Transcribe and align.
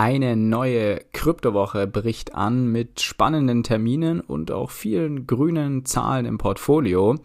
Eine 0.00 0.36
neue 0.36 1.00
Kryptowoche 1.12 1.88
bricht 1.88 2.32
an 2.32 2.70
mit 2.70 3.00
spannenden 3.00 3.64
Terminen 3.64 4.20
und 4.20 4.52
auch 4.52 4.70
vielen 4.70 5.26
grünen 5.26 5.86
Zahlen 5.86 6.24
im 6.24 6.38
Portfolio. 6.38 7.16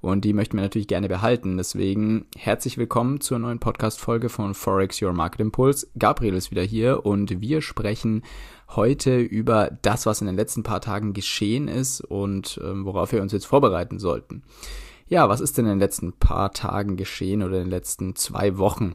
Und 0.00 0.24
die 0.24 0.32
möchten 0.32 0.56
wir 0.56 0.62
natürlich 0.62 0.88
gerne 0.88 1.08
behalten. 1.08 1.58
Deswegen 1.58 2.24
herzlich 2.34 2.78
willkommen 2.78 3.20
zur 3.20 3.38
neuen 3.38 3.58
Podcast-Folge 3.58 4.30
von 4.30 4.54
Forex 4.54 5.02
Your 5.02 5.12
Market 5.12 5.42
Impulse. 5.42 5.88
Gabriel 5.98 6.32
ist 6.32 6.50
wieder 6.50 6.62
hier 6.62 7.04
und 7.04 7.42
wir 7.42 7.60
sprechen 7.60 8.22
heute 8.70 9.20
über 9.20 9.70
das, 9.82 10.06
was 10.06 10.22
in 10.22 10.26
den 10.26 10.36
letzten 10.36 10.62
paar 10.62 10.80
Tagen 10.80 11.12
geschehen 11.12 11.68
ist 11.68 12.00
und 12.00 12.58
äh, 12.64 12.84
worauf 12.86 13.12
wir 13.12 13.20
uns 13.20 13.32
jetzt 13.32 13.44
vorbereiten 13.44 13.98
sollten. 13.98 14.42
Ja, 15.06 15.28
was 15.28 15.42
ist 15.42 15.58
denn 15.58 15.66
in 15.66 15.72
den 15.72 15.80
letzten 15.80 16.14
paar 16.14 16.52
Tagen 16.52 16.96
geschehen 16.96 17.42
oder 17.42 17.58
in 17.58 17.64
den 17.64 17.70
letzten 17.70 18.16
zwei 18.16 18.56
Wochen? 18.56 18.94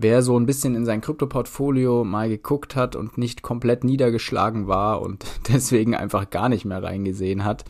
Wer 0.00 0.22
so 0.22 0.38
ein 0.38 0.46
bisschen 0.46 0.76
in 0.76 0.84
sein 0.84 1.00
Krypto-Portfolio 1.00 2.04
mal 2.04 2.28
geguckt 2.28 2.76
hat 2.76 2.94
und 2.94 3.18
nicht 3.18 3.42
komplett 3.42 3.82
niedergeschlagen 3.82 4.68
war 4.68 5.02
und 5.02 5.26
deswegen 5.52 5.96
einfach 5.96 6.30
gar 6.30 6.48
nicht 6.48 6.64
mehr 6.64 6.80
reingesehen 6.80 7.44
hat, 7.44 7.64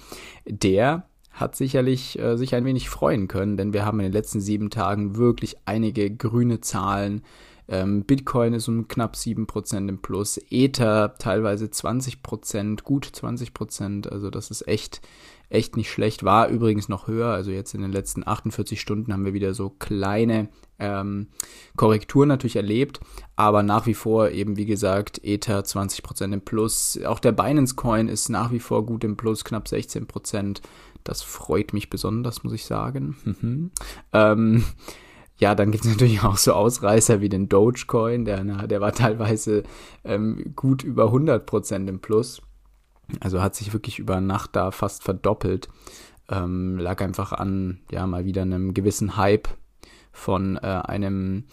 der 0.45 1.09
hat 1.31 1.57
sicherlich 1.57 2.19
äh, 2.19 2.37
sich 2.37 2.55
ein 2.55 2.67
wenig 2.67 2.91
freuen 2.91 3.29
können, 3.29 3.57
denn 3.57 3.73
wir 3.73 3.87
haben 3.87 3.99
in 4.01 4.05
den 4.05 4.13
letzten 4.13 4.43
sieben 4.43 4.69
Tagen 4.69 5.17
wirklich 5.17 5.57
einige 5.65 6.15
grüne 6.15 6.61
Zahlen. 6.61 7.23
Ähm, 7.69 8.05
Bitcoin 8.05 8.55
ist 8.55 8.69
um 8.69 8.89
knapp 8.89 9.15
7% 9.15 9.89
im 9.89 10.01
Plus, 10.01 10.41
Ether 10.51 11.15
teilweise 11.19 11.67
20%, 11.67 12.83
gut 12.83 13.07
20%, 13.07 14.09
also 14.09 14.31
das 14.31 14.51
ist 14.51 14.67
echt, 14.67 15.03
echt 15.51 15.77
nicht 15.77 15.91
schlecht. 15.91 16.25
War 16.25 16.49
übrigens 16.49 16.89
noch 16.89 17.09
höher, 17.09 17.29
also 17.29 17.51
jetzt 17.51 17.75
in 17.75 17.83
den 17.83 17.93
letzten 17.93 18.27
48 18.27 18.81
Stunden 18.81 19.13
haben 19.13 19.27
wir 19.27 19.35
wieder 19.35 19.53
so 19.53 19.69
kleine 19.69 20.49
ähm, 20.79 21.29
Korrekturen 21.77 22.29
natürlich 22.29 22.57
erlebt, 22.57 23.01
aber 23.37 23.63
nach 23.63 23.85
wie 23.85 23.95
vor 23.95 24.31
eben, 24.31 24.57
wie 24.57 24.67
gesagt, 24.67 25.23
Ether 25.23 25.61
20% 25.61 26.33
im 26.33 26.41
Plus. 26.41 26.99
Auch 27.05 27.21
der 27.21 27.33
Binance 27.33 27.75
Coin 27.75 28.09
ist 28.09 28.31
nach 28.31 28.51
wie 28.51 28.61
vor 28.61 28.87
gut 28.87 29.05
im 29.05 29.19
Plus, 29.19 29.45
knapp 29.45 29.67
16%. 29.67 30.63
Das 31.05 31.23
freut 31.23 31.75
mich 31.75 31.91
besonders, 31.91 32.45
muss 32.45 32.53
ich 32.55 32.65
sagen. 32.65 33.71
Ähm, 34.13 34.65
ja, 35.39 35.55
dann 35.55 35.71
gibt 35.71 35.85
es 35.85 35.91
natürlich 35.93 36.23
auch 36.23 36.37
so 36.37 36.53
Ausreißer 36.53 37.21
wie 37.21 37.29
den 37.29 37.49
Dogecoin, 37.49 38.25
der, 38.25 38.45
der 38.67 38.81
war 38.81 38.93
teilweise 38.93 39.63
ähm, 40.05 40.53
gut 40.55 40.85
über 40.85 41.07
100% 41.13 41.89
im 41.89 42.01
Plus. 42.01 42.43
Also 43.21 43.41
hat 43.41 43.55
sich 43.55 43.73
wirklich 43.73 43.99
über 43.99 44.21
Nacht 44.21 44.55
da 44.55 44.71
fast 44.71 45.03
verdoppelt. 45.03 45.69
Ähm, 46.31 46.77
lag 46.79 47.01
einfach 47.01 47.33
an, 47.33 47.81
ja, 47.91 48.07
mal 48.07 48.27
wieder 48.27 48.43
einem 48.43 48.75
gewissen 48.75 49.17
Hype 49.17 49.49
von 50.13 50.57
äh, 50.57 50.83
einem 50.85 51.45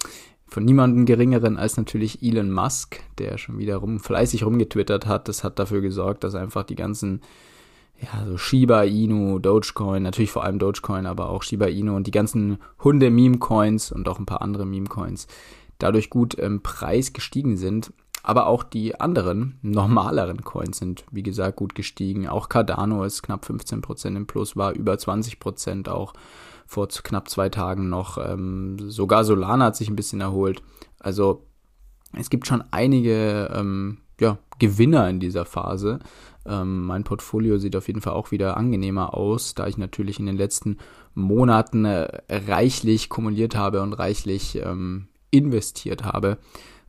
von 0.47 0.63
niemandem 0.63 1.05
geringeren 1.05 1.57
als 1.57 1.75
natürlich 1.77 2.21
Elon 2.21 2.51
Musk, 2.51 3.01
der 3.17 3.37
schon 3.37 3.57
wieder 3.57 3.77
rum, 3.77 3.99
fleißig 3.99 4.43
rumgetwittert 4.45 5.05
hat. 5.05 5.27
Das 5.27 5.43
hat 5.43 5.59
dafür 5.59 5.81
gesorgt, 5.81 6.23
dass 6.23 6.35
einfach 6.35 6.63
die 6.63 6.75
ganzen, 6.75 7.21
ja, 8.01 8.25
so 8.25 8.37
Shiba 8.37 8.83
Inu, 8.83 9.39
Dogecoin, 9.39 10.03
natürlich 10.03 10.31
vor 10.31 10.43
allem 10.43 10.59
Dogecoin, 10.59 11.05
aber 11.05 11.29
auch 11.29 11.43
Shiba 11.43 11.67
Inu 11.67 11.95
und 11.95 12.07
die 12.07 12.11
ganzen 12.11 12.59
Hunde-Meme-Coins 12.83 13.91
und 13.91 14.07
auch 14.09 14.19
ein 14.19 14.25
paar 14.25 14.41
andere 14.41 14.65
Meme-Coins 14.65 15.27
dadurch 15.79 16.09
gut 16.09 16.33
im 16.35 16.61
Preis 16.61 17.13
gestiegen 17.13 17.57
sind. 17.57 17.93
Aber 18.23 18.47
auch 18.47 18.63
die 18.63 18.99
anderen, 18.99 19.59
normaleren 19.61 20.43
Coins 20.43 20.79
sind, 20.79 21.05
wie 21.11 21.21
gesagt, 21.21 21.57
gut 21.57 21.75
gestiegen. 21.75 22.27
Auch 22.27 22.49
Cardano 22.49 23.03
ist 23.03 23.21
knapp 23.21 23.45
15% 23.45 24.15
im 24.15 24.25
Plus, 24.25 24.57
war 24.57 24.73
über 24.73 24.93
20% 24.93 25.89
auch 25.89 26.13
vor 26.65 26.87
knapp 26.87 27.29
zwei 27.29 27.49
Tagen 27.49 27.89
noch. 27.89 28.17
Ähm, 28.17 28.77
sogar 28.79 29.23
Solana 29.25 29.65
hat 29.65 29.75
sich 29.75 29.89
ein 29.89 29.95
bisschen 29.95 30.21
erholt. 30.21 30.63
Also 30.97 31.45
es 32.13 32.31
gibt 32.31 32.47
schon 32.47 32.63
einige 32.71 33.51
ähm, 33.53 33.99
ja, 34.19 34.39
Gewinner 34.57 35.07
in 35.07 35.19
dieser 35.19 35.45
Phase. 35.45 35.99
Ähm, 36.45 36.85
mein 36.85 37.03
Portfolio 37.03 37.57
sieht 37.57 37.75
auf 37.75 37.87
jeden 37.87 38.01
Fall 38.01 38.13
auch 38.13 38.31
wieder 38.31 38.57
angenehmer 38.57 39.13
aus, 39.13 39.55
da 39.55 39.67
ich 39.67 39.77
natürlich 39.77 40.19
in 40.19 40.25
den 40.25 40.37
letzten 40.37 40.77
Monaten 41.13 41.85
äh, 41.85 42.21
reichlich 42.29 43.09
kumuliert 43.09 43.55
habe 43.55 43.81
und 43.81 43.93
reichlich 43.93 44.57
ähm, 44.63 45.07
investiert 45.31 46.03
habe 46.03 46.37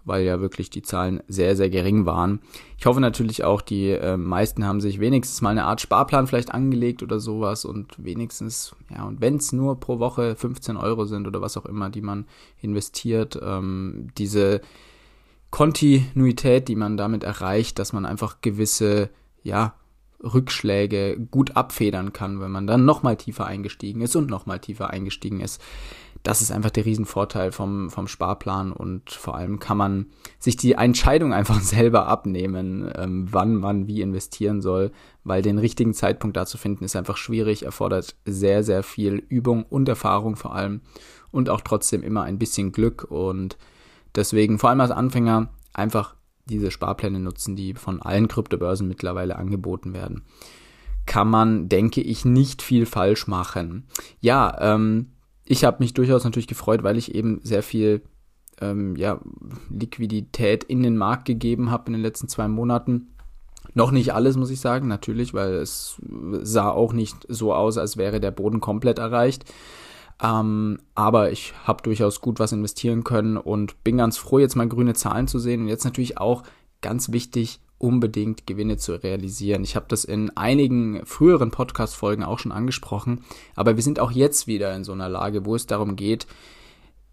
weil 0.06 0.24
ja 0.24 0.40
wirklich 0.40 0.70
die 0.70 0.82
Zahlen 0.82 1.20
sehr, 1.28 1.56
sehr 1.56 1.68
gering 1.68 2.06
waren. 2.06 2.40
Ich 2.78 2.86
hoffe 2.86 3.00
natürlich 3.00 3.44
auch, 3.44 3.60
die 3.60 3.90
äh, 3.90 4.16
meisten 4.16 4.64
haben 4.64 4.80
sich 4.80 5.00
wenigstens 5.00 5.42
mal 5.42 5.50
eine 5.50 5.64
Art 5.64 5.80
Sparplan 5.80 6.28
vielleicht 6.28 6.54
angelegt 6.54 7.02
oder 7.02 7.18
sowas 7.18 7.64
und 7.64 7.92
wenigstens, 7.98 8.74
ja, 8.88 9.04
und 9.04 9.20
wenn 9.20 9.36
es 9.36 9.52
nur 9.52 9.78
pro 9.80 9.98
Woche 9.98 10.36
15 10.36 10.76
Euro 10.76 11.04
sind 11.04 11.26
oder 11.26 11.42
was 11.42 11.56
auch 11.56 11.66
immer, 11.66 11.90
die 11.90 12.02
man 12.02 12.26
investiert, 12.62 13.38
ähm, 13.42 14.08
diese 14.16 14.60
Kontinuität, 15.50 16.68
die 16.68 16.76
man 16.76 16.96
damit 16.96 17.24
erreicht, 17.24 17.78
dass 17.80 17.92
man 17.92 18.06
einfach 18.06 18.40
gewisse, 18.40 19.10
ja, 19.46 19.74
Rückschläge 20.22 21.18
gut 21.30 21.56
abfedern 21.56 22.12
kann, 22.12 22.40
wenn 22.40 22.50
man 22.50 22.66
dann 22.66 22.84
nochmal 22.84 23.16
tiefer 23.16 23.46
eingestiegen 23.46 24.00
ist 24.00 24.16
und 24.16 24.30
nochmal 24.30 24.58
tiefer 24.58 24.90
eingestiegen 24.90 25.40
ist. 25.40 25.60
Das 26.22 26.42
ist 26.42 26.50
einfach 26.50 26.70
der 26.70 26.86
Riesenvorteil 26.86 27.52
vom, 27.52 27.90
vom 27.90 28.08
Sparplan 28.08 28.72
und 28.72 29.10
vor 29.10 29.36
allem 29.36 29.60
kann 29.60 29.76
man 29.76 30.06
sich 30.40 30.56
die 30.56 30.72
Entscheidung 30.72 31.32
einfach 31.34 31.60
selber 31.60 32.08
abnehmen, 32.08 32.90
ähm, 32.96 33.28
wann 33.30 33.54
man 33.54 33.86
wie 33.86 34.00
investieren 34.00 34.60
soll, 34.60 34.90
weil 35.22 35.42
den 35.42 35.58
richtigen 35.58 35.94
Zeitpunkt 35.94 36.36
da 36.36 36.46
zu 36.46 36.58
finden 36.58 36.84
ist 36.84 36.96
einfach 36.96 37.16
schwierig, 37.16 37.64
erfordert 37.64 38.16
sehr, 38.24 38.64
sehr 38.64 38.82
viel 38.82 39.22
Übung 39.28 39.64
und 39.64 39.88
Erfahrung 39.88 40.34
vor 40.34 40.54
allem 40.54 40.80
und 41.30 41.50
auch 41.50 41.60
trotzdem 41.60 42.02
immer 42.02 42.22
ein 42.22 42.38
bisschen 42.38 42.72
Glück 42.72 43.04
und 43.04 43.56
deswegen 44.14 44.58
vor 44.58 44.70
allem 44.70 44.80
als 44.80 44.90
Anfänger 44.90 45.50
einfach 45.74 46.15
diese 46.48 46.70
Sparpläne 46.70 47.20
nutzen, 47.20 47.56
die 47.56 47.74
von 47.74 48.00
allen 48.00 48.28
Kryptobörsen 48.28 48.88
mittlerweile 48.88 49.36
angeboten 49.36 49.92
werden, 49.92 50.22
kann 51.04 51.28
man, 51.28 51.68
denke 51.68 52.00
ich, 52.00 52.24
nicht 52.24 52.62
viel 52.62 52.86
falsch 52.86 53.26
machen. 53.26 53.86
Ja, 54.20 54.56
ähm, 54.60 55.12
ich 55.44 55.64
habe 55.64 55.78
mich 55.80 55.94
durchaus 55.94 56.24
natürlich 56.24 56.48
gefreut, 56.48 56.82
weil 56.82 56.96
ich 56.96 57.14
eben 57.14 57.40
sehr 57.42 57.62
viel 57.62 58.02
ähm, 58.60 58.96
ja, 58.96 59.20
Liquidität 59.70 60.64
in 60.64 60.82
den 60.82 60.96
Markt 60.96 61.24
gegeben 61.24 61.70
habe 61.70 61.86
in 61.86 61.92
den 61.94 62.02
letzten 62.02 62.28
zwei 62.28 62.48
Monaten. 62.48 63.12
Noch 63.74 63.90
nicht 63.90 64.14
alles, 64.14 64.36
muss 64.36 64.50
ich 64.50 64.60
sagen, 64.60 64.88
natürlich, 64.88 65.34
weil 65.34 65.54
es 65.54 66.00
sah 66.42 66.70
auch 66.70 66.92
nicht 66.92 67.26
so 67.28 67.52
aus, 67.52 67.78
als 67.78 67.96
wäre 67.96 68.20
der 68.20 68.30
Boden 68.30 68.60
komplett 68.60 68.98
erreicht. 68.98 69.44
Ähm, 70.22 70.78
aber 70.94 71.30
ich 71.30 71.52
habe 71.64 71.82
durchaus 71.82 72.20
gut 72.20 72.38
was 72.38 72.52
investieren 72.52 73.04
können 73.04 73.36
und 73.36 73.82
bin 73.84 73.98
ganz 73.98 74.16
froh, 74.16 74.38
jetzt 74.38 74.56
mal 74.56 74.68
grüne 74.68 74.94
Zahlen 74.94 75.28
zu 75.28 75.38
sehen. 75.38 75.62
Und 75.62 75.68
jetzt 75.68 75.84
natürlich 75.84 76.18
auch 76.18 76.42
ganz 76.80 77.12
wichtig, 77.12 77.60
unbedingt 77.78 78.46
Gewinne 78.46 78.78
zu 78.78 79.02
realisieren. 79.02 79.62
Ich 79.62 79.76
habe 79.76 79.86
das 79.88 80.04
in 80.04 80.34
einigen 80.36 81.04
früheren 81.04 81.50
Podcast-Folgen 81.50 82.24
auch 82.24 82.38
schon 82.38 82.52
angesprochen, 82.52 83.24
aber 83.54 83.76
wir 83.76 83.82
sind 83.82 84.00
auch 84.00 84.10
jetzt 84.10 84.46
wieder 84.46 84.74
in 84.74 84.84
so 84.84 84.92
einer 84.92 85.08
Lage, 85.08 85.44
wo 85.44 85.54
es 85.54 85.66
darum 85.66 85.96
geht, 85.96 86.26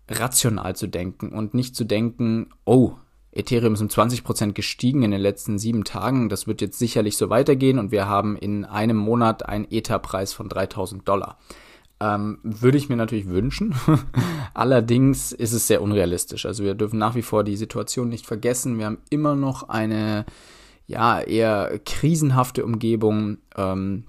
rational 0.09 0.75
zu 0.75 0.87
denken 0.87 1.29
und 1.29 1.53
nicht 1.53 1.75
zu 1.75 1.83
denken, 1.83 2.49
oh, 2.65 2.93
Ethereum 3.31 3.73
ist 3.73 3.81
um 3.81 3.87
20% 3.87 4.53
gestiegen 4.53 5.01
in 5.01 5.11
den 5.11 5.21
letzten 5.21 5.57
sieben 5.57 5.83
Tagen. 5.83 6.29
Das 6.29 6.45
wird 6.45 6.61
jetzt 6.61 6.77
sicherlich 6.77 7.17
so 7.17 7.29
weitergehen 7.29 7.79
und 7.79 7.91
wir 7.91 8.07
haben 8.07 8.37
in 8.37 8.63
einem 8.63 8.97
Monat 8.97 9.47
einen 9.47 9.67
Ether-Preis 9.69 10.33
von 10.33 10.49
3000 10.49 11.07
Dollar. 11.07 11.39
Ähm, 12.03 12.39
würde 12.43 12.77
ich 12.77 12.89
mir 12.89 12.97
natürlich 12.97 13.29
wünschen. 13.29 13.73
Allerdings 14.53 15.31
ist 15.31 15.53
es 15.53 15.67
sehr 15.67 15.81
unrealistisch. 15.81 16.45
Also 16.45 16.61
wir 16.65 16.75
dürfen 16.75 16.99
nach 16.99 17.15
wie 17.15 17.21
vor 17.21 17.45
die 17.45 17.55
Situation 17.55 18.09
nicht 18.09 18.25
vergessen. 18.25 18.77
Wir 18.77 18.87
haben 18.87 18.97
immer 19.09 19.35
noch 19.35 19.69
eine 19.69 20.25
ja 20.85 21.21
eher 21.21 21.79
krisenhafte 21.85 22.65
Umgebung, 22.65 23.37
ähm, 23.55 24.03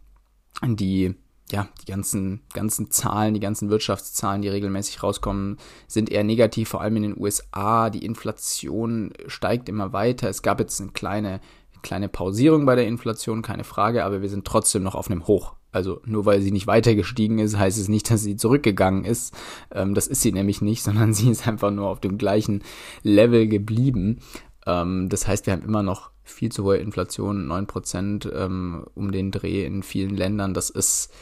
die 0.65 1.15
ja, 1.53 1.69
die 1.83 1.93
ganzen, 1.93 2.41
ganzen 2.53 2.91
Zahlen, 2.91 3.35
die 3.35 3.41
ganzen 3.41 3.71
Wirtschaftszahlen, 3.71 4.43
die 4.43 4.49
regelmäßig 4.49 5.03
rauskommen, 5.05 5.59
sind 5.87 6.11
eher 6.11 6.25
negativ, 6.25 6.71
vor 6.71 6.81
allem 6.81 6.97
in 6.97 7.03
den 7.05 7.21
USA. 7.21 7.91
Die 7.91 8.05
Inflation 8.05 9.13
steigt 9.29 9.69
immer 9.69 9.93
weiter. 9.93 10.29
Es 10.29 10.43
gab 10.43 10.59
jetzt 10.59 10.81
eine 10.81 10.91
kleine, 10.91 11.41
kleine 11.83 12.09
Pausierung 12.09 12.67
bei 12.67 12.75
der 12.75 12.89
Inflation, 12.89 13.43
keine 13.43 13.63
Frage, 13.63 14.05
aber 14.05 14.21
wir 14.21 14.31
sind 14.31 14.47
trotzdem 14.47 14.83
noch 14.83 14.97
auf 14.97 15.09
einem 15.09 15.29
Hoch. 15.29 15.55
Also 15.75 16.01
nur 16.05 16.27
weil 16.27 16.41
sie 16.41 16.53
nicht 16.53 16.67
weiter 16.67 16.95
gestiegen 16.95 17.39
ist, 17.39 17.59
heißt 17.59 17.79
es 17.79 17.89
nicht, 17.89 18.11
dass 18.11 18.23
sie 18.23 18.37
zurückgegangen 18.37 19.05
ist. 19.05 19.35
Ähm, 19.73 19.95
das 19.95 20.07
ist 20.07 20.23
sie 20.23 20.33
nämlich 20.33 20.61
nicht, 20.61 20.83
sondern 20.85 21.15
sie 21.15 21.31
ist 21.31 21.47
einfach 21.47 21.71
nur 21.71 21.89
auf 21.89 22.01
dem 22.01 22.19
gleichen 22.19 22.63
Level 23.03 23.49
geblieben. 23.49 24.21
Ähm, 24.67 25.09
das 25.09 25.27
heißt, 25.27 25.47
wir 25.47 25.53
haben 25.53 25.65
immer 25.65 25.83
noch 25.83 26.11
viel 26.23 26.51
zu 26.51 26.65
hohe 26.65 26.79
Inflation, 26.79 27.47
9% 27.51 28.33
ähm, 28.33 28.87
um 28.95 29.13
den 29.13 29.31
Dreh 29.31 29.65
in 29.65 29.83
vielen 29.83 30.17
Ländern. 30.17 30.55
Das 30.55 30.71
ist, 30.71 31.13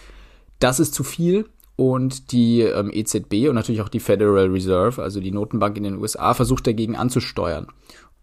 das 0.59 0.81
ist 0.81 0.95
zu 0.95 1.05
viel. 1.05 1.47
Und 1.75 2.33
die 2.33 2.61
ähm, 2.61 2.91
EZB 2.93 3.49
und 3.49 3.55
natürlich 3.55 3.81
auch 3.81 3.89
die 3.89 3.99
Federal 3.99 4.49
Reserve, 4.49 5.03
also 5.03 5.21
die 5.21 5.33
Notenbank 5.33 5.77
in 5.79 5.85
den 5.85 5.97
USA, 5.97 6.35
versucht 6.35 6.67
dagegen 6.67 6.97
anzusteuern. 6.97 7.67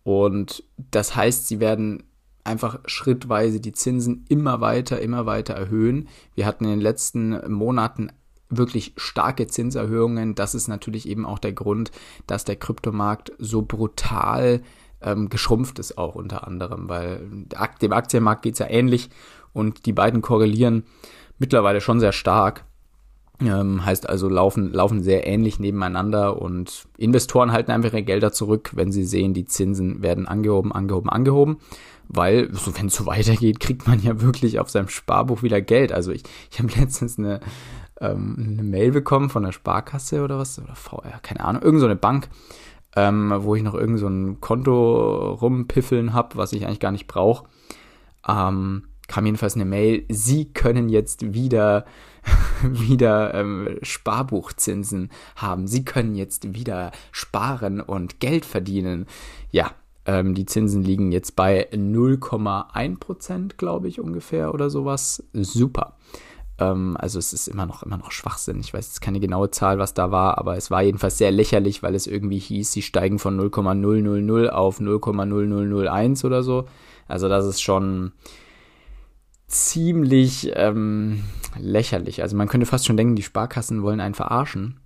Und 0.03 0.63
das 0.91 1.15
heißt, 1.15 1.47
sie 1.47 1.59
werden 1.59 2.03
einfach 2.49 2.79
schrittweise 2.85 3.59
die 3.59 3.71
Zinsen 3.71 4.25
immer 4.27 4.59
weiter, 4.59 4.99
immer 4.99 5.25
weiter 5.25 5.53
erhöhen. 5.53 6.09
Wir 6.35 6.45
hatten 6.45 6.65
in 6.65 6.71
den 6.71 6.81
letzten 6.81 7.51
Monaten 7.51 8.11
wirklich 8.49 8.93
starke 8.97 9.47
Zinserhöhungen. 9.47 10.35
Das 10.35 10.55
ist 10.55 10.67
natürlich 10.67 11.07
eben 11.07 11.25
auch 11.25 11.39
der 11.39 11.53
Grund, 11.53 11.91
dass 12.27 12.45
der 12.45 12.55
Kryptomarkt 12.55 13.31
so 13.37 13.61
brutal 13.61 14.61
ähm, 15.01 15.29
geschrumpft 15.29 15.79
ist 15.79 15.97
auch 15.97 16.15
unter 16.15 16.47
anderem, 16.47 16.89
weil 16.89 17.45
dem 17.81 17.93
Aktienmarkt 17.93 18.41
geht 18.41 18.53
es 18.53 18.59
ja 18.59 18.69
ähnlich 18.69 19.09
und 19.53 19.85
die 19.85 19.93
beiden 19.93 20.21
korrelieren 20.21 20.83
mittlerweile 21.37 21.79
schon 21.79 21.99
sehr 21.99 22.11
stark. 22.11 22.65
Ähm, 23.41 23.85
heißt 23.85 24.09
also, 24.09 24.27
laufen, 24.27 24.73
laufen 24.73 25.01
sehr 25.01 25.25
ähnlich 25.25 25.59
nebeneinander 25.59 26.41
und 26.41 26.87
Investoren 26.97 27.53
halten 27.53 27.71
einfach 27.71 27.93
ihre 27.93 28.03
Gelder 28.03 28.33
zurück, 28.33 28.71
wenn 28.73 28.91
sie 28.91 29.05
sehen, 29.05 29.33
die 29.33 29.45
Zinsen 29.45 30.01
werden 30.01 30.27
angehoben, 30.27 30.73
angehoben, 30.73 31.09
angehoben. 31.09 31.57
Weil, 32.11 32.49
so, 32.53 32.75
wenn 32.75 32.87
es 32.87 32.95
so 32.95 33.05
weitergeht, 33.05 33.59
kriegt 33.59 33.87
man 33.87 34.01
ja 34.01 34.19
wirklich 34.19 34.59
auf 34.59 34.69
seinem 34.69 34.89
Sparbuch 34.89 35.43
wieder 35.43 35.61
Geld. 35.61 35.91
Also 35.91 36.11
ich, 36.11 36.23
ich 36.51 36.59
habe 36.59 36.71
letztens 36.79 37.19
eine, 37.19 37.39
ähm, 38.01 38.35
eine 38.49 38.63
Mail 38.63 38.91
bekommen 38.91 39.29
von 39.29 39.43
der 39.43 39.51
Sparkasse 39.51 40.23
oder 40.23 40.39
was, 40.39 40.59
oder 40.59 40.75
VR, 40.75 41.19
keine 41.21 41.41
Ahnung, 41.41 41.61
irgend 41.61 41.81
so 41.81 41.95
Bank, 41.95 42.29
ähm, 42.95 43.31
wo 43.37 43.53
ich 43.55 43.61
noch 43.61 43.75
irgend 43.75 43.99
so 43.99 44.37
Konto 44.41 45.33
rumpiffeln 45.33 46.13
habe, 46.13 46.35
was 46.35 46.51
ich 46.51 46.65
eigentlich 46.65 46.79
gar 46.79 46.91
nicht 46.91 47.07
brauche. 47.07 47.47
Ähm, 48.27 48.85
kam 49.07 49.25
jedenfalls 49.25 49.55
eine 49.55 49.65
Mail, 49.65 50.05
Sie 50.09 50.51
können 50.51 50.89
jetzt 50.89 51.33
wieder 51.33 51.85
wieder 52.63 53.33
ähm, 53.33 53.77
Sparbuchzinsen 53.81 55.09
haben. 55.35 55.67
Sie 55.67 55.85
können 55.85 56.15
jetzt 56.15 56.53
wieder 56.53 56.91
sparen 57.11 57.81
und 57.81 58.19
Geld 58.19 58.45
verdienen. 58.45 59.05
Ja, 59.51 59.71
ähm, 60.09 60.33
die 60.33 60.47
Zinsen 60.47 60.81
liegen 60.81 61.11
jetzt 61.11 61.35
bei 61.35 61.69
0,1 61.71 62.97
Prozent, 62.97 63.57
glaube 63.59 63.87
ich, 63.87 63.99
ungefähr 63.99 64.55
oder 64.55 64.71
sowas. 64.71 65.23
Super. 65.33 65.97
Ähm, 66.57 66.97
also 66.99 67.19
es 67.19 67.31
ist 67.31 67.47
immer 67.47 67.67
noch, 67.67 67.83
immer 67.83 67.97
noch 67.97 68.11
Schwachsinn. 68.11 68.59
Ich 68.59 68.73
weiß 68.73 68.87
jetzt 68.87 69.01
keine 69.01 69.19
genaue 69.19 69.51
Zahl, 69.51 69.77
was 69.77 69.93
da 69.93 70.09
war, 70.09 70.39
aber 70.39 70.57
es 70.57 70.71
war 70.71 70.81
jedenfalls 70.81 71.19
sehr 71.19 71.29
lächerlich, 71.29 71.83
weil 71.83 71.93
es 71.93 72.07
irgendwie 72.07 72.39
hieß, 72.39 72.71
sie 72.71 72.81
steigen 72.81 73.19
von 73.19 73.39
0,000 73.39 74.49
auf 74.49 74.79
0,0001 74.79 76.25
oder 76.25 76.41
so. 76.41 76.65
Also 77.07 77.29
das 77.29 77.45
ist 77.45 77.61
schon 77.61 78.13
ziemlich 79.45 80.51
ähm, 80.55 81.23
lächerlich. 81.55 82.23
Also 82.23 82.35
man 82.35 82.47
könnte 82.47 82.65
fast 82.65 82.87
schon 82.87 82.97
denken, 82.97 83.15
die 83.15 83.21
Sparkassen 83.21 83.83
wollen 83.83 83.99
einen 83.99 84.15
verarschen. 84.15 84.79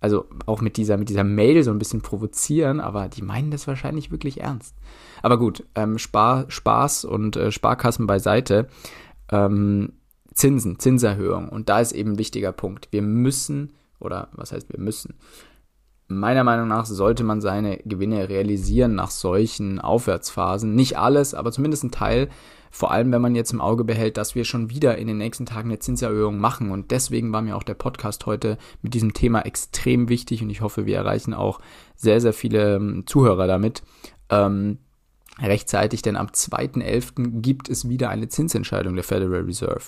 Also 0.00 0.26
auch 0.44 0.60
mit 0.60 0.76
dieser, 0.76 0.98
mit 0.98 1.08
dieser 1.08 1.24
Mail 1.24 1.62
so 1.62 1.70
ein 1.70 1.78
bisschen 1.78 2.02
provozieren, 2.02 2.80
aber 2.80 3.08
die 3.08 3.22
meinen 3.22 3.50
das 3.50 3.66
wahrscheinlich 3.66 4.10
wirklich 4.10 4.40
ernst. 4.40 4.74
Aber 5.22 5.38
gut, 5.38 5.64
ähm, 5.74 5.98
Spar, 5.98 6.44
Spaß 6.48 7.04
und 7.04 7.36
äh, 7.36 7.50
Sparkassen 7.50 8.06
beiseite. 8.06 8.68
Ähm, 9.32 9.94
Zinsen, 10.36 10.78
Zinserhöhung. 10.78 11.48
Und 11.48 11.68
da 11.68 11.80
ist 11.80 11.92
eben 11.92 12.12
ein 12.12 12.18
wichtiger 12.18 12.52
Punkt. 12.52 12.88
Wir 12.90 13.02
müssen, 13.02 13.72
oder 13.98 14.28
was 14.32 14.52
heißt 14.52 14.70
wir 14.70 14.78
müssen? 14.78 15.14
Meiner 16.08 16.44
Meinung 16.44 16.68
nach 16.68 16.86
sollte 16.86 17.24
man 17.24 17.40
seine 17.40 17.78
Gewinne 17.78 18.28
realisieren 18.28 18.94
nach 18.94 19.10
solchen 19.10 19.80
Aufwärtsphasen. 19.80 20.74
Nicht 20.74 20.98
alles, 20.98 21.34
aber 21.34 21.50
zumindest 21.50 21.84
ein 21.84 21.90
Teil, 21.90 22.28
vor 22.76 22.90
allem, 22.90 23.10
wenn 23.10 23.22
man 23.22 23.34
jetzt 23.34 23.54
im 23.54 23.62
Auge 23.62 23.84
behält, 23.84 24.18
dass 24.18 24.34
wir 24.34 24.44
schon 24.44 24.68
wieder 24.68 24.98
in 24.98 25.06
den 25.06 25.16
nächsten 25.16 25.46
Tagen 25.46 25.70
eine 25.70 25.78
Zinserhöhung 25.78 26.36
machen. 26.36 26.70
Und 26.70 26.90
deswegen 26.90 27.32
war 27.32 27.40
mir 27.40 27.56
auch 27.56 27.62
der 27.62 27.72
Podcast 27.72 28.26
heute 28.26 28.58
mit 28.82 28.92
diesem 28.92 29.14
Thema 29.14 29.46
extrem 29.46 30.10
wichtig 30.10 30.42
und 30.42 30.50
ich 30.50 30.60
hoffe, 30.60 30.84
wir 30.84 30.98
erreichen 30.98 31.32
auch 31.32 31.58
sehr, 31.94 32.20
sehr 32.20 32.34
viele 32.34 32.76
ähm, 32.76 33.04
Zuhörer 33.06 33.46
damit. 33.46 33.82
Ähm, 34.28 34.76
rechtzeitig, 35.40 36.02
denn 36.02 36.16
am 36.16 36.26
2.11. 36.26 37.40
gibt 37.40 37.70
es 37.70 37.88
wieder 37.88 38.10
eine 38.10 38.28
Zinsentscheidung 38.28 38.94
der 38.94 39.04
Federal 39.04 39.40
Reserve. 39.40 39.84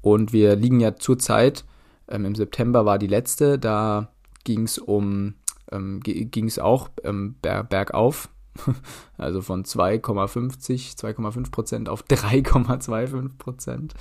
Und 0.00 0.32
wir 0.32 0.56
liegen 0.56 0.80
ja 0.80 0.96
zurzeit, 0.96 1.64
ähm, 2.08 2.24
im 2.24 2.34
September 2.34 2.84
war 2.84 2.98
die 2.98 3.06
letzte, 3.06 3.60
da 3.60 4.10
ging 4.42 4.64
es 4.64 4.78
um, 4.78 5.34
ähm, 5.70 6.00
ging 6.00 6.46
es 6.46 6.58
auch 6.58 6.90
ähm, 7.04 7.36
bergauf 7.40 8.28
also 9.18 9.40
von 9.40 9.64
2,50, 9.64 10.96
2,5 10.98 11.50
Prozent 11.50 11.88
auf 11.88 12.04
3,25 12.08 13.38
Prozent. 13.38 13.94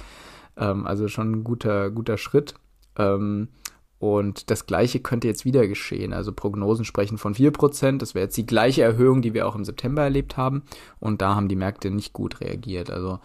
Ähm, 0.58 0.86
also 0.86 1.08
schon 1.08 1.32
ein 1.32 1.44
guter, 1.44 1.92
guter 1.92 2.18
Schritt. 2.18 2.56
Ähm, 2.98 3.50
und 4.00 4.52
das 4.52 4.66
Gleiche 4.66 5.00
könnte 5.00 5.28
jetzt 5.28 5.46
wieder 5.46 5.66
geschehen. 5.66 6.12
Also 6.12 6.34
Prognosen 6.34 6.84
sprechen 6.84 7.18
von 7.18 7.36
4 7.36 7.52
Prozent. 7.52 8.02
Das 8.02 8.16
wäre 8.16 8.26
jetzt 8.26 8.36
die 8.36 8.46
gleiche 8.46 8.82
Erhöhung, 8.82 9.22
die 9.22 9.34
wir 9.34 9.48
auch 9.48 9.56
im 9.56 9.64
September 9.64 10.04
erlebt 10.04 10.36
haben. 10.36 10.64
Und 11.00 11.22
da 11.22 11.36
haben 11.36 11.48
die 11.48 11.56
Märkte 11.56 11.90
nicht 11.90 12.12
gut 12.12 12.42
reagiert. 12.42 12.92
Also 12.92 13.20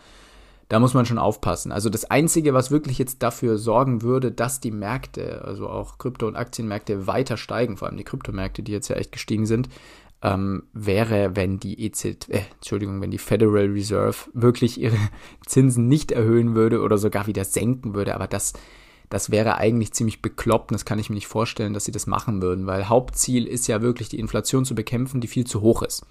da 0.68 0.78
muss 0.78 0.94
man 0.94 1.06
schon 1.06 1.18
aufpassen. 1.18 1.72
Also 1.72 1.88
das 1.88 2.10
Einzige, 2.10 2.54
was 2.54 2.70
wirklich 2.70 2.98
jetzt 2.98 3.22
dafür 3.22 3.56
sorgen 3.56 4.02
würde, 4.02 4.30
dass 4.30 4.60
die 4.60 4.70
Märkte, 4.70 5.42
also 5.44 5.68
auch 5.68 5.98
Krypto- 5.98 6.28
und 6.28 6.36
Aktienmärkte 6.36 7.06
weiter 7.06 7.36
steigen, 7.38 7.76
vor 7.76 7.88
allem 7.88 7.96
die 7.96 8.04
Kryptomärkte, 8.04 8.62
die 8.62 8.72
jetzt 8.72 8.88
ja 8.88 8.96
echt 8.96 9.12
gestiegen 9.12 9.46
sind, 9.46 9.68
ähm, 10.22 10.64
wäre, 10.72 11.36
wenn 11.36 11.60
die 11.60 11.84
EZB, 11.84 12.28
äh, 12.30 12.42
Entschuldigung, 12.56 13.00
wenn 13.00 13.10
die 13.10 13.18
Federal 13.18 13.66
Reserve 13.66 14.16
wirklich 14.32 14.80
ihre 14.80 14.96
Zinsen 15.46 15.88
nicht 15.88 16.10
erhöhen 16.10 16.54
würde 16.54 16.80
oder 16.82 16.98
sogar 16.98 17.26
wieder 17.26 17.44
senken 17.44 17.94
würde. 17.94 18.14
Aber 18.14 18.26
das, 18.26 18.52
das 19.10 19.30
wäre 19.30 19.56
eigentlich 19.56 19.92
ziemlich 19.92 20.20
bekloppt. 20.20 20.72
Das 20.72 20.84
kann 20.84 20.98
ich 20.98 21.08
mir 21.08 21.14
nicht 21.14 21.28
vorstellen, 21.28 21.72
dass 21.72 21.84
sie 21.84 21.92
das 21.92 22.06
machen 22.06 22.42
würden, 22.42 22.66
weil 22.66 22.88
Hauptziel 22.88 23.46
ist 23.46 23.68
ja 23.68 23.80
wirklich 23.80 24.08
die 24.08 24.18
Inflation 24.18 24.64
zu 24.64 24.74
bekämpfen, 24.74 25.20
die 25.20 25.28
viel 25.28 25.46
zu 25.46 25.60
hoch 25.60 25.82
ist. 25.82 26.04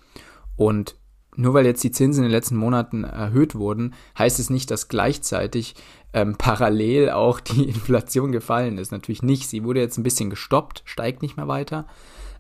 Und 0.56 0.96
nur 1.36 1.54
weil 1.54 1.68
jetzt 1.68 1.84
die 1.84 1.92
Zinsen 1.92 2.24
in 2.24 2.30
den 2.30 2.36
letzten 2.36 2.56
Monaten 2.56 3.04
erhöht 3.04 3.54
wurden, 3.54 3.94
heißt 4.18 4.40
es 4.40 4.50
nicht, 4.50 4.72
dass 4.72 4.88
gleichzeitig 4.88 5.76
ähm, 6.14 6.36
parallel 6.36 7.12
auch 7.12 7.40
die 7.40 7.64
Inflation 7.70 8.32
gefallen 8.32 8.78
ist. 8.78 8.92
Natürlich 8.92 9.22
nicht. 9.22 9.48
Sie 9.48 9.64
wurde 9.64 9.82
jetzt 9.82 9.98
ein 9.98 10.04
bisschen 10.04 10.30
gestoppt, 10.30 10.82
steigt 10.86 11.22
nicht 11.22 11.38
mehr 11.38 11.48
weiter. 11.48 11.86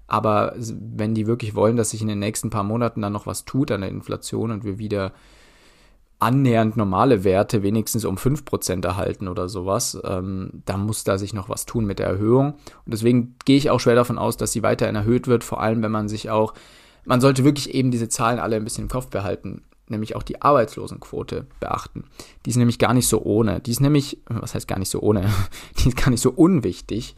Aber 0.07 0.56
wenn 0.57 1.13
die 1.13 1.27
wirklich 1.27 1.54
wollen, 1.54 1.75
dass 1.75 1.92
sich 1.92 2.01
in 2.01 2.07
den 2.07 2.19
nächsten 2.19 2.50
paar 2.50 2.63
Monaten 2.63 3.01
dann 3.01 3.13
noch 3.13 3.27
was 3.27 3.45
tut 3.45 3.71
an 3.71 3.81
der 3.81 3.89
Inflation 3.89 4.51
und 4.51 4.63
wir 4.63 4.80
wieder 4.80 5.12
annähernd 6.19 6.77
normale 6.77 7.24
Werte 7.24 7.62
wenigstens 7.62 8.04
um 8.04 8.15
5% 8.15 8.83
erhalten 8.83 9.27
oder 9.27 9.50
sowas, 9.50 10.00
ähm, 10.04 10.63
dann 10.65 10.86
muss 10.86 11.04
da 11.04 11.18
sich 11.18 11.33
noch 11.33 11.50
was 11.50 11.65
tun 11.65 11.86
mit 11.86 12.00
der 12.00 12.07
Erhöhung. 12.07 12.54
Und 12.54 12.94
deswegen 12.94 13.36
gehe 13.45 13.57
ich 13.57 13.69
auch 13.69 13.80
schwer 13.80 13.95
davon 13.95 14.18
aus, 14.18 14.38
dass 14.38 14.51
sie 14.51 14.63
weiterhin 14.63 14.95
erhöht 14.95 15.27
wird, 15.27 15.44
vor 15.44 15.62
allem 15.62 15.83
wenn 15.83 15.92
man 15.92 16.09
sich 16.09 16.30
auch, 16.30 16.54
man 17.06 17.21
sollte 17.21 17.44
wirklich 17.44 17.74
eben 17.74 17.92
diese 17.92 18.09
Zahlen 18.09 18.39
alle 18.39 18.56
ein 18.56 18.63
bisschen 18.63 18.86
im 18.86 18.89
Kopf 18.89 19.07
behalten, 19.07 19.62
nämlich 19.89 20.15
auch 20.15 20.24
die 20.24 20.42
Arbeitslosenquote 20.42 21.45
beachten. 21.59 22.06
Die 22.45 22.50
ist 22.50 22.57
nämlich 22.57 22.80
gar 22.80 22.95
nicht 22.95 23.07
so 23.07 23.21
ohne. 23.21 23.59
Die 23.59 23.71
ist 23.71 23.80
nämlich, 23.80 24.19
was 24.25 24.56
heißt 24.56 24.68
gar 24.68 24.80
nicht 24.80 24.89
so 24.89 25.01
ohne? 25.01 25.30
Die 25.77 25.89
ist 25.89 25.98
gar 25.98 26.09
nicht 26.09 26.21
so 26.21 26.31
unwichtig. 26.31 27.15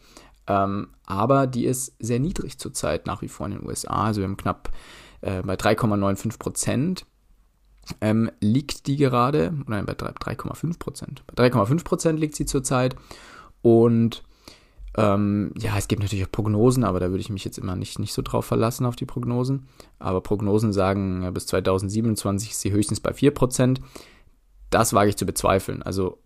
Ähm, 0.50 0.88
aber 1.06 1.48
die 1.48 1.66
ist 1.66 1.96
sehr 2.00 2.20
niedrig 2.20 2.58
zurzeit 2.58 3.06
nach 3.06 3.22
wie 3.22 3.28
vor 3.28 3.46
in 3.46 3.54
den 3.54 3.66
USA. 3.66 4.06
Also 4.06 4.22
wir 4.22 4.28
haben 4.28 4.36
knapp 4.36 4.72
äh, 5.22 5.42
bei 5.44 5.54
3,95 5.54 6.40
Prozent 6.40 7.06
ähm, 8.02 8.32
liegt 8.40 8.88
die 8.88 8.98
gerade, 8.98 9.54
nein, 9.68 9.86
bei 9.86 9.94
3,5 9.94 10.80
Prozent. 10.80 11.24
Bei 11.28 11.48
3,5 11.48 11.84
Prozent 11.84 12.20
liegt 12.20 12.36
sie 12.36 12.46
zurzeit. 12.46 12.96
Und 13.62 14.24
ähm, 14.98 15.54
ja, 15.58 15.78
es 15.78 15.88
gibt 15.88 16.02
natürlich 16.02 16.26
auch 16.26 16.32
Prognosen, 16.32 16.84
aber 16.84 17.00
da 17.00 17.10
würde 17.10 17.22
ich 17.22 17.30
mich 17.30 17.46
jetzt 17.46 17.58
immer 17.58 17.76
nicht, 17.76 18.00
nicht 18.00 18.14
so 18.14 18.22
drauf 18.22 18.46
verlassen 18.46 18.86
auf 18.86 18.96
die 18.96 19.06
Prognosen. 19.06 19.68
Aber 20.00 20.22
Prognosen 20.22 20.74
sagen, 20.74 21.24
ja, 21.24 21.32
bis 21.32 21.46
2027 21.48 22.52
ist 22.52 22.62
sie 22.62 22.72
höchstens 22.72 23.00
bei 23.00 23.14
4 23.14 23.32
Prozent. 23.32 23.82
Das 24.70 24.94
wage 24.94 25.10
ich 25.10 25.18
zu 25.18 25.26
bezweifeln. 25.26 25.84
Also 25.84 26.20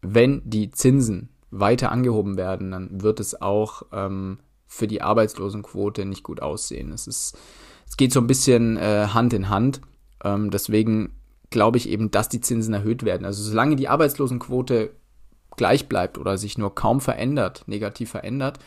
wenn 0.00 0.42
die 0.44 0.70
Zinsen 0.70 1.30
weiter 1.50 1.90
angehoben 1.92 2.36
werden, 2.36 2.70
dann 2.70 3.02
wird 3.02 3.20
es 3.20 3.40
auch 3.40 3.82
ähm, 3.92 4.38
für 4.66 4.86
die 4.86 5.02
Arbeitslosenquote 5.02 6.04
nicht 6.04 6.22
gut 6.22 6.42
aussehen. 6.42 6.92
Es, 6.92 7.06
ist, 7.06 7.38
es 7.86 7.96
geht 7.96 8.12
so 8.12 8.20
ein 8.20 8.26
bisschen 8.26 8.76
äh, 8.76 9.08
Hand 9.12 9.32
in 9.32 9.48
Hand. 9.48 9.80
Ähm, 10.22 10.50
deswegen 10.50 11.14
glaube 11.50 11.78
ich 11.78 11.88
eben, 11.88 12.10
dass 12.10 12.28
die 12.28 12.40
Zinsen 12.40 12.74
erhöht 12.74 13.04
werden. 13.04 13.24
Also 13.24 13.42
solange 13.42 13.76
die 13.76 13.88
Arbeitslosenquote 13.88 14.90
gleich 15.56 15.88
bleibt 15.88 16.18
oder 16.18 16.36
sich 16.36 16.58
nur 16.58 16.74
kaum 16.74 17.00
verändert, 17.00 17.64
negativ 17.66 18.10
verändert, 18.10 18.58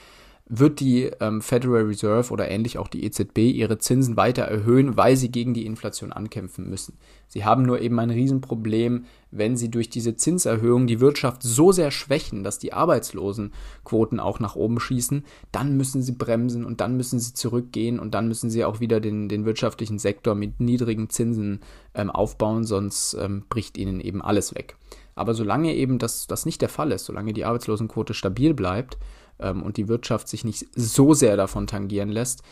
wird 0.53 0.81
die 0.81 1.09
ähm, 1.21 1.41
Federal 1.41 1.83
Reserve 1.83 2.29
oder 2.29 2.51
ähnlich 2.51 2.77
auch 2.77 2.89
die 2.89 3.05
EZB 3.05 3.37
ihre 3.37 3.77
Zinsen 3.77 4.17
weiter 4.17 4.43
erhöhen, 4.43 4.97
weil 4.97 5.15
sie 5.15 5.31
gegen 5.31 5.53
die 5.53 5.65
Inflation 5.65 6.11
ankämpfen 6.11 6.69
müssen. 6.69 6.97
Sie 7.29 7.45
haben 7.45 7.63
nur 7.63 7.79
eben 7.79 7.97
ein 7.99 8.09
Riesenproblem, 8.09 9.05
wenn 9.31 9.55
sie 9.55 9.71
durch 9.71 9.89
diese 9.89 10.17
Zinserhöhung 10.17 10.87
die 10.87 10.99
Wirtschaft 10.99 11.41
so 11.41 11.71
sehr 11.71 11.89
schwächen, 11.89 12.43
dass 12.43 12.59
die 12.59 12.73
Arbeitslosenquoten 12.73 14.19
auch 14.19 14.41
nach 14.41 14.57
oben 14.57 14.81
schießen, 14.81 15.23
dann 15.53 15.77
müssen 15.77 16.01
sie 16.01 16.11
bremsen 16.11 16.65
und 16.65 16.81
dann 16.81 16.97
müssen 16.97 17.21
sie 17.21 17.33
zurückgehen 17.33 17.97
und 17.97 18.13
dann 18.13 18.27
müssen 18.27 18.49
sie 18.49 18.65
auch 18.65 18.81
wieder 18.81 18.99
den, 18.99 19.29
den 19.29 19.45
wirtschaftlichen 19.45 19.99
Sektor 19.99 20.35
mit 20.35 20.59
niedrigen 20.59 21.09
Zinsen 21.09 21.61
ähm, 21.95 22.09
aufbauen, 22.09 22.65
sonst 22.65 23.13
ähm, 23.13 23.45
bricht 23.47 23.77
ihnen 23.77 24.01
eben 24.01 24.21
alles 24.21 24.53
weg. 24.53 24.75
Aber 25.15 25.33
solange 25.33 25.73
eben 25.75 25.97
das, 25.97 26.27
das 26.27 26.45
nicht 26.45 26.61
der 26.61 26.69
Fall 26.69 26.91
ist, 26.91 27.05
solange 27.05 27.31
die 27.31 27.45
Arbeitslosenquote 27.45 28.13
stabil 28.13 28.53
bleibt, 28.53 28.97
ähm, 29.41 29.63
und 29.63 29.77
die 29.77 29.87
Wirtschaft 29.87 30.27
sich 30.27 30.43
nicht 30.43 30.67
so 30.75 31.13
sehr 31.13 31.37
davon 31.37 31.67
tangieren 31.67 32.09
lässt, 32.09 32.43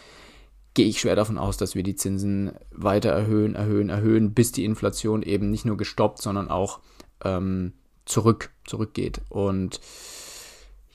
gehe 0.74 0.88
ich 0.88 1.00
schwer 1.00 1.16
davon 1.16 1.38
aus, 1.38 1.58
dass 1.58 1.76
wir 1.76 1.84
die 1.84 1.96
Zinsen 1.96 2.52
weiter 2.72 3.10
erhöhen, 3.10 3.56
erhöhen, 3.56 3.90
erhöhen, 3.90 4.34
bis 4.34 4.52
die 4.52 4.66
Inflation 4.66 5.24
eben 5.24 5.50
nicht 5.50 5.66
nur 5.66 5.78
gestoppt, 5.78 6.22
sondern 6.22 6.50
auch 6.50 6.80
ähm, 7.24 7.74
zurück, 8.06 8.52
zurückgeht. 8.66 9.22
Und 9.30 9.82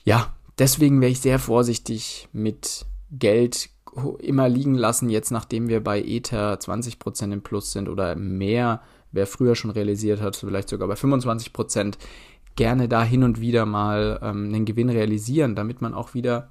ja, 0.03 0.33
deswegen 0.57 1.01
wäre 1.01 1.11
ich 1.11 1.21
sehr 1.21 1.39
vorsichtig 1.39 2.29
mit 2.31 2.85
Geld 3.11 3.69
immer 4.19 4.49
liegen 4.49 4.75
lassen, 4.75 5.09
jetzt 5.09 5.31
nachdem 5.31 5.69
wir 5.69 5.83
bei 5.83 6.01
Ether 6.01 6.55
20% 6.55 7.31
im 7.31 7.41
Plus 7.41 7.71
sind 7.71 7.87
oder 7.87 8.15
mehr, 8.15 8.81
wer 9.11 9.25
früher 9.25 9.55
schon 9.55 9.71
realisiert 9.71 10.21
hat, 10.21 10.35
vielleicht 10.35 10.69
sogar 10.69 10.87
bei 10.87 10.95
25%, 10.95 11.95
gerne 12.55 12.87
da 12.87 13.03
hin 13.03 13.23
und 13.23 13.41
wieder 13.41 13.65
mal 13.65 14.19
ähm, 14.21 14.53
einen 14.53 14.65
Gewinn 14.65 14.89
realisieren, 14.89 15.55
damit 15.55 15.81
man 15.81 15.93
auch 15.93 16.13
wieder 16.13 16.49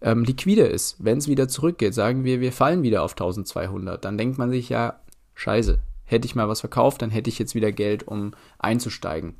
ähm, 0.00 0.24
liquide 0.24 0.64
ist. 0.64 0.96
Wenn 0.98 1.18
es 1.18 1.28
wieder 1.28 1.48
zurückgeht, 1.48 1.94
sagen 1.94 2.24
wir, 2.24 2.40
wir 2.40 2.52
fallen 2.52 2.82
wieder 2.82 3.02
auf 3.02 3.12
1200, 3.12 4.04
dann 4.04 4.18
denkt 4.18 4.38
man 4.38 4.50
sich 4.50 4.68
ja, 4.68 5.00
scheiße, 5.34 5.80
hätte 6.04 6.26
ich 6.26 6.34
mal 6.34 6.48
was 6.48 6.60
verkauft, 6.60 7.02
dann 7.02 7.10
hätte 7.10 7.30
ich 7.30 7.38
jetzt 7.38 7.54
wieder 7.54 7.72
Geld, 7.72 8.06
um 8.06 8.32
einzusteigen. 8.58 9.34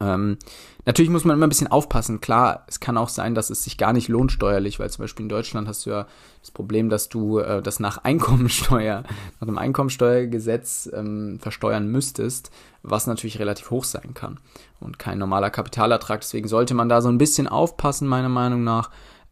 Ähm, 0.00 0.38
natürlich 0.86 1.10
muss 1.10 1.24
man 1.24 1.36
immer 1.36 1.46
ein 1.46 1.50
bisschen 1.50 1.70
aufpassen. 1.70 2.20
Klar, 2.20 2.64
es 2.66 2.80
kann 2.80 2.96
auch 2.96 3.08
sein, 3.08 3.34
dass 3.34 3.50
es 3.50 3.64
sich 3.64 3.76
gar 3.78 3.92
nicht 3.92 4.08
lohnt 4.08 4.32
steuerlich, 4.32 4.78
weil 4.78 4.90
zum 4.90 5.02
Beispiel 5.02 5.24
in 5.24 5.28
Deutschland 5.28 5.68
hast 5.68 5.86
du 5.86 5.90
ja 5.90 6.06
das 6.40 6.50
Problem, 6.50 6.88
dass 6.88 7.08
du 7.08 7.38
äh, 7.38 7.62
das 7.62 7.80
nach 7.80 7.98
Einkommensteuer, 7.98 9.02
nach 9.40 9.46
dem 9.46 9.58
Einkommensteuergesetz 9.58 10.90
ähm, 10.92 11.38
versteuern 11.40 11.88
müsstest, 11.88 12.50
was 12.82 13.06
natürlich 13.06 13.38
relativ 13.38 13.70
hoch 13.70 13.84
sein 13.84 14.14
kann 14.14 14.38
und 14.80 14.98
kein 14.98 15.18
normaler 15.18 15.50
Kapitalertrag. 15.50 16.20
Deswegen 16.20 16.48
sollte 16.48 16.74
man 16.74 16.88
da 16.88 17.02
so 17.02 17.08
ein 17.08 17.18
bisschen 17.18 17.48
aufpassen, 17.48 18.08
meiner 18.08 18.28
Meinung 18.28 18.64
nach 18.64 18.90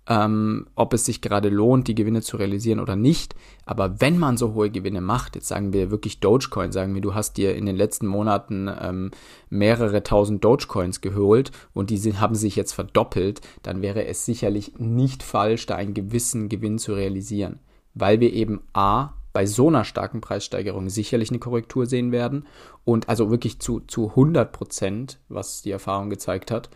ähm, 0.08 0.66
ob 0.74 0.94
es 0.94 1.04
sich 1.04 1.20
gerade 1.20 1.48
lohnt, 1.48 1.86
die 1.86 1.94
Gewinne 1.94 2.22
zu 2.22 2.36
realisieren 2.36 2.80
oder 2.80 2.96
nicht. 2.96 3.34
Aber 3.66 4.00
wenn 4.00 4.18
man 4.18 4.36
so 4.36 4.54
hohe 4.54 4.70
Gewinne 4.70 5.00
macht, 5.00 5.36
jetzt 5.36 5.48
sagen 5.48 5.72
wir 5.72 5.90
wirklich 5.90 6.20
Dogecoin, 6.20 6.72
sagen 6.72 6.94
wir, 6.94 7.00
du 7.00 7.14
hast 7.14 7.36
dir 7.36 7.54
in 7.54 7.66
den 7.66 7.76
letzten 7.76 8.06
Monaten 8.06 8.68
ähm, 8.80 9.10
mehrere 9.48 10.02
tausend 10.02 10.44
Dogecoins 10.44 11.00
geholt 11.00 11.52
und 11.72 11.90
die 11.90 12.00
haben 12.14 12.34
sich 12.34 12.56
jetzt 12.56 12.72
verdoppelt, 12.72 13.40
dann 13.62 13.80
wäre 13.80 14.06
es 14.06 14.24
sicherlich 14.24 14.72
nicht 14.78 15.22
falsch, 15.22 15.66
da 15.66 15.76
einen 15.76 15.94
gewissen 15.94 16.48
Gewinn 16.48 16.78
zu 16.78 16.94
realisieren. 16.94 17.60
Weil 17.94 18.20
wir 18.20 18.32
eben 18.32 18.62
A, 18.72 19.12
bei 19.32 19.46
so 19.46 19.68
einer 19.68 19.84
starken 19.84 20.20
Preissteigerung 20.20 20.88
sicherlich 20.88 21.30
eine 21.30 21.38
Korrektur 21.38 21.86
sehen 21.86 22.12
werden 22.12 22.46
und 22.84 23.08
also 23.08 23.30
wirklich 23.30 23.60
zu, 23.60 23.80
zu 23.80 24.10
100 24.10 24.52
Prozent, 24.52 25.18
was 25.28 25.62
die 25.62 25.70
Erfahrung 25.70 26.10
gezeigt 26.10 26.50
hat, 26.50 26.70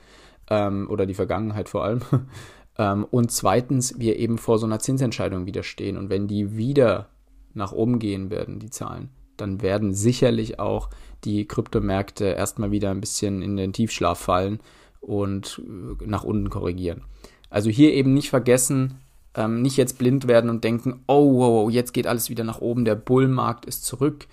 ähm, 0.49 0.89
oder 0.89 1.07
die 1.07 1.15
Vergangenheit 1.15 1.69
vor 1.69 1.85
allem, 1.85 2.01
und 2.79 3.31
zweitens, 3.31 3.99
wir 3.99 4.19
eben 4.19 4.39
vor 4.39 4.59
so 4.59 4.67
einer 4.67 4.79
Zinsentscheidung 4.79 5.47
wieder 5.47 5.63
stehen. 5.63 5.97
Und 5.97 6.11
wenn 6.11 6.29
die 6.29 6.57
wieder 6.57 7.09
nach 7.55 7.73
oben 7.73 7.99
gehen 7.99 8.31
werden, 8.31 8.59
die 8.59 8.71
Zahlen, 8.71 9.11
dann 9.37 9.63
werden 9.63 9.93
sicherlich 9.93 10.59
auch 10.59 10.91
die 11.25 11.47
Kryptomärkte 11.47 12.27
erstmal 12.27 12.71
wieder 12.71 12.91
ein 12.91 13.01
bisschen 13.01 13.43
in 13.43 13.57
den 13.57 13.73
Tiefschlaf 13.73 14.19
fallen 14.19 14.61
und 15.01 15.63
äh, 15.65 16.07
nach 16.07 16.25
unten 16.25 16.51
korrigieren. 16.51 17.03
Also 17.49 17.71
hier 17.71 17.93
eben 17.93 18.13
nicht 18.13 18.31
vergessen, 18.31 18.99
ähm, 19.35 19.63
nicht 19.63 19.77
jetzt 19.77 19.99
blind 19.99 20.29
werden 20.29 20.51
und 20.51 20.65
denken, 20.65 21.03
oh, 21.07 21.39
wow, 21.39 21.71
jetzt 21.71 21.93
geht 21.93 22.07
alles 22.07 22.31
wieder 22.31 22.45
nach 22.45 22.61
oben, 22.61 22.85
der 22.85 22.95
Bullmarkt 22.95 23.67
ist 23.67 23.85
zurück. 23.85 24.27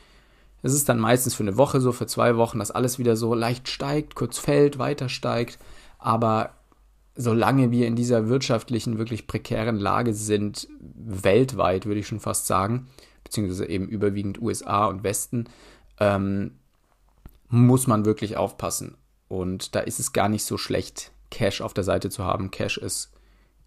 Es 0.61 0.73
ist 0.73 0.87
dann 0.87 0.99
meistens 0.99 1.35
für 1.35 1.43
eine 1.43 1.57
Woche 1.57 1.81
so, 1.81 1.91
für 1.91 2.07
zwei 2.07 2.37
Wochen, 2.37 2.59
dass 2.59 2.71
alles 2.71 2.97
wieder 2.97 3.17
so 3.17 3.33
leicht 3.33 3.67
steigt, 3.67 4.15
kurz 4.15 4.37
fällt, 4.37 4.79
weiter 4.79 5.09
steigt. 5.09 5.59
Aber 5.99 6.51
solange 7.15 7.71
wir 7.71 7.87
in 7.87 7.95
dieser 7.95 8.27
wirtschaftlichen, 8.27 8.97
wirklich 8.97 9.27
prekären 9.27 9.77
Lage 9.77 10.13
sind, 10.13 10.67
weltweit, 10.79 11.85
würde 11.85 11.99
ich 11.99 12.07
schon 12.07 12.19
fast 12.19 12.47
sagen, 12.47 12.87
beziehungsweise 13.23 13.67
eben 13.67 13.87
überwiegend 13.87 14.41
USA 14.41 14.85
und 14.85 15.03
Westen, 15.03 15.45
ähm, 15.99 16.51
muss 17.49 17.87
man 17.87 18.05
wirklich 18.05 18.35
aufpassen. 18.35 18.97
Und 19.27 19.75
da 19.75 19.79
ist 19.81 19.99
es 19.99 20.13
gar 20.13 20.29
nicht 20.29 20.43
so 20.43 20.57
schlecht, 20.57 21.11
Cash 21.29 21.61
auf 21.61 21.73
der 21.73 21.83
Seite 21.83 22.09
zu 22.09 22.23
haben. 22.23 22.51
Cash 22.51 22.77
ist 22.77 23.11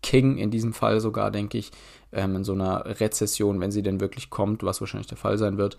King 0.03 0.39
in 0.39 0.51
diesem 0.51 0.73
Fall 0.73 1.01
sogar, 1.01 1.31
denke 1.31 1.59
ich, 1.59 1.73
ähm, 2.13 2.37
in 2.37 2.45
so 2.45 2.53
einer 2.53 3.01
Rezession, 3.01 3.61
wenn 3.61 3.71
sie 3.71 3.83
denn 3.83 4.01
wirklich 4.01 4.31
kommt, 4.31 4.63
was 4.63 4.81
wahrscheinlich 4.81 5.09
der 5.09 5.17
Fall 5.17 5.39
sein 5.39 5.59
wird, 5.59 5.79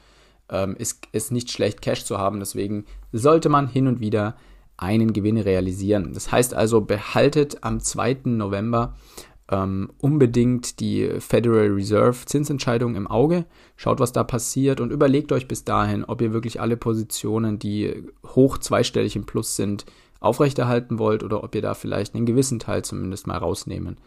ähm, 0.50 0.76
ist 0.78 1.08
es 1.12 1.32
nicht 1.32 1.52
schlecht, 1.52 1.82
Cash 1.82 2.06
zu 2.06 2.18
haben. 2.18 2.40
Deswegen 2.40 2.86
sollte 3.12 3.50
man 3.50 3.68
hin 3.68 3.88
und 3.88 4.00
wieder 4.00 4.36
einen 4.78 5.14
Gewinn 5.14 5.38
realisieren. 5.38 6.14
Das 6.14 6.32
heißt 6.32 6.54
also, 6.54 6.82
behaltet 6.82 7.64
am 7.64 7.80
2. 7.80 8.20
November 8.26 8.96
ähm, 9.50 9.92
unbedingt 10.00 10.80
die 10.80 11.10
Federal 11.20 11.68
Reserve 11.68 12.26
Zinsentscheidung 12.26 12.96
im 12.96 13.08
Auge. 13.08 13.46
Schaut, 13.76 14.00
was 14.00 14.12
da 14.12 14.24
passiert 14.24 14.80
und 14.80 14.92
überlegt 14.92 15.32
euch 15.32 15.48
bis 15.48 15.64
dahin, 15.64 16.04
ob 16.04 16.22
ihr 16.22 16.34
wirklich 16.34 16.60
alle 16.60 16.78
Positionen, 16.78 17.58
die 17.60 18.08
hoch 18.26 18.58
zweistellig 18.58 19.16
im 19.16 19.26
Plus 19.26 19.56
sind, 19.56 19.86
aufrechterhalten 20.20 21.00
wollt 21.00 21.24
oder 21.24 21.44
ob 21.44 21.56
ihr 21.56 21.62
da 21.62 21.74
vielleicht 21.74 22.16
einen 22.16 22.26
gewissen 22.26 22.60
Teil 22.60 22.84
zumindest 22.84 23.28
mal 23.28 23.38
rausnehmen 23.38 23.98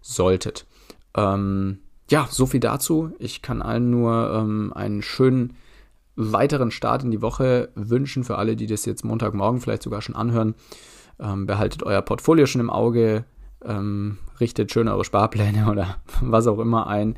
solltet. 0.00 0.66
Ähm, 1.14 1.78
ja, 2.10 2.26
so 2.30 2.46
viel 2.46 2.60
dazu. 2.60 3.12
Ich 3.18 3.42
kann 3.42 3.62
allen 3.62 3.90
nur 3.90 4.32
ähm, 4.34 4.72
einen 4.74 5.02
schönen 5.02 5.54
weiteren 6.20 6.70
Start 6.70 7.02
in 7.02 7.10
die 7.10 7.22
Woche 7.22 7.70
wünschen 7.74 8.24
für 8.24 8.38
alle, 8.38 8.56
die 8.56 8.66
das 8.66 8.84
jetzt 8.84 9.04
Montagmorgen 9.04 9.60
vielleicht 9.60 9.82
sogar 9.82 10.02
schon 10.02 10.14
anhören. 10.14 10.54
Ähm, 11.18 11.46
behaltet 11.46 11.82
euer 11.82 12.02
Portfolio 12.02 12.46
schon 12.46 12.60
im 12.60 12.70
Auge, 12.70 13.24
ähm, 13.64 14.18
richtet 14.40 14.72
schön 14.72 14.88
eure 14.88 15.04
Sparpläne 15.04 15.66
oder 15.70 15.96
was 16.20 16.46
auch 16.46 16.58
immer 16.58 16.86
ein 16.86 17.16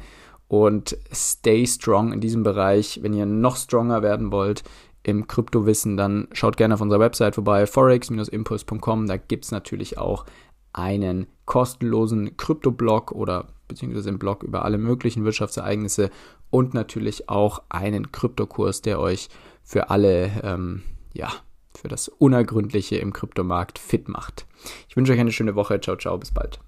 und 0.53 0.99
stay 1.11 1.67
strong 1.67 2.13
in 2.13 2.21
diesem 2.21 2.43
Bereich. 2.43 3.01
Wenn 3.03 3.15
ihr 3.15 3.25
noch 3.25 3.57
stronger 3.57 4.03
werden 4.03 4.33
wollt 4.33 4.65
im 5.03 5.27
Kryptowissen, 5.27 5.97
dann 5.97 6.29
schaut 6.33 6.57
gerne 6.59 6.75
auf 6.75 6.81
unserer 6.81 7.01
Website 7.01 7.35
vorbei, 7.35 7.67
forex-impuls.com. 7.67 9.07
Da 9.07 9.17
gibt 9.17 9.47
es 9.47 9.51
natürlich 9.51 9.97
auch 9.97 10.27
einen 10.75 11.27
kostenlosen 11.47 12.37
Krypto-Blog 12.37 13.13
oder 13.13 13.49
beziehungsweise 13.67 14.11
einen 14.11 14.19
Blog 14.19 14.43
über 14.43 14.65
alle 14.65 14.77
möglichen 14.77 15.25
Wirtschaftsereignisse 15.25 16.11
und 16.53 16.75
natürlich 16.75 17.31
auch 17.31 17.63
einen 17.71 18.13
Kryptokurs, 18.13 18.83
der 18.83 19.01
euch 19.01 19.31
für 19.65 19.91
alle, 19.91 20.31
ähm, 20.45 20.83
ja, 21.15 21.33
für 21.75 21.89
das 21.89 22.09
Unergründliche 22.09 22.97
im 22.97 23.13
Kryptomarkt 23.13 23.79
fit 23.79 24.09
macht. 24.09 24.47
Ich 24.89 24.97
wünsche 24.97 25.13
euch 25.13 25.21
eine 25.21 25.33
schöne 25.33 25.55
Woche. 25.55 25.81
Ciao, 25.81 25.97
ciao, 25.97 26.19
bis 26.19 26.31
bald. 26.31 26.61